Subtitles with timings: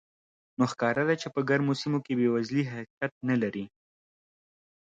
[0.57, 3.65] نو ښکاره ده چې په ګرمو سیمو کې بېوزلي حقیقت نه لري.